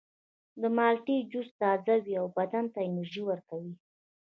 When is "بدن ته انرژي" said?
2.37-3.21